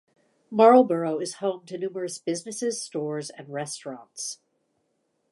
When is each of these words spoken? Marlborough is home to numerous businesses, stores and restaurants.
Marlborough 0.49 1.19
is 1.19 1.35
home 1.35 1.63
to 1.67 1.77
numerous 1.77 2.17
businesses, 2.17 2.81
stores 2.81 3.29
and 3.29 3.47
restaurants. 3.49 4.39